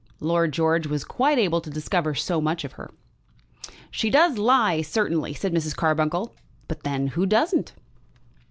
Lord 0.19 0.51
George 0.51 0.87
was 0.87 1.03
quite 1.03 1.37
able 1.37 1.61
to 1.61 1.69
discover 1.69 2.15
so 2.15 2.41
much 2.41 2.63
of 2.63 2.71
her. 2.71 2.89
"She 3.91 4.09
does 4.09 4.39
lie, 4.39 4.81
certainly," 4.81 5.35
said 5.35 5.53
Mrs. 5.53 5.75
Carbuncle, 5.75 6.33
"but 6.67 6.81
then 6.81 7.09
who 7.09 7.27
doesn't?" 7.27 7.73